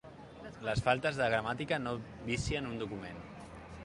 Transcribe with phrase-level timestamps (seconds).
[0.67, 1.93] Les faltes de gramàtica no
[2.31, 3.21] vicien un document.